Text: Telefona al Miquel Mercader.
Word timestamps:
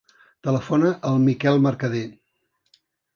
Telefona 0.45 0.93
al 1.09 1.19
Miquel 1.25 1.61
Mercader. 1.65 2.03